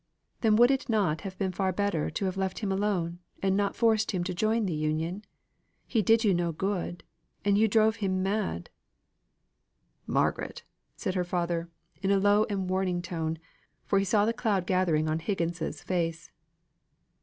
"Then 0.39 0.55
would 0.55 0.71
it 0.71 0.89
not 0.89 1.21
have 1.21 1.37
been 1.37 1.51
far 1.51 1.71
better 1.71 2.09
to 2.09 2.25
have 2.25 2.35
left 2.35 2.57
him 2.57 2.71
alone, 2.71 3.19
and 3.43 3.55
not 3.55 3.75
forced 3.75 4.09
him 4.09 4.23
to 4.23 4.33
join 4.33 4.65
the 4.65 4.73
Union? 4.73 5.23
He 5.85 6.01
did 6.01 6.23
you 6.23 6.33
no 6.33 6.51
good; 6.51 7.03
and 7.45 7.55
you 7.55 7.67
drove 7.67 7.97
him 7.97 8.23
mad." 8.23 8.71
"Margaret," 10.07 10.63
said 10.95 11.13
her 11.13 11.23
father, 11.23 11.69
in 12.01 12.09
a 12.09 12.17
low 12.17 12.45
and 12.45 12.67
warning 12.67 13.03
tone, 13.03 13.37
for 13.85 13.99
he 13.99 14.05
saw 14.05 14.25
the 14.25 14.33
cloud 14.33 14.65
gathering 14.65 15.07
on 15.07 15.19
Higgins's 15.19 15.83
face. 15.83 16.31